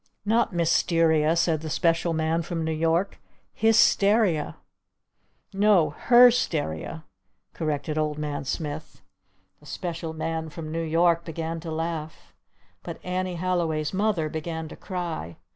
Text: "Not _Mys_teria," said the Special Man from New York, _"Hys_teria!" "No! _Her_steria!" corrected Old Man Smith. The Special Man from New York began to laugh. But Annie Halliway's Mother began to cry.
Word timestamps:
"Not 0.25 0.51
_Mys_teria," 0.51 1.37
said 1.37 1.61
the 1.61 1.69
Special 1.69 2.11
Man 2.11 2.41
from 2.41 2.63
New 2.65 2.71
York, 2.71 3.19
_"Hys_teria!" 3.59 4.55
"No! 5.53 5.93
_Her_steria!" 6.07 7.03
corrected 7.53 7.99
Old 7.99 8.17
Man 8.17 8.43
Smith. 8.43 9.03
The 9.59 9.67
Special 9.67 10.13
Man 10.13 10.49
from 10.49 10.71
New 10.71 10.81
York 10.81 11.23
began 11.23 11.59
to 11.59 11.71
laugh. 11.71 12.33
But 12.81 12.97
Annie 13.03 13.35
Halliway's 13.35 13.93
Mother 13.93 14.27
began 14.27 14.67
to 14.69 14.75
cry. 14.75 15.37